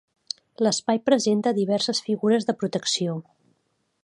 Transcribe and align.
L’espai 0.67 1.01
presenta 1.11 1.53
diverses 1.59 2.03
figures 2.09 2.49
de 2.51 2.57
protecció. 2.63 3.23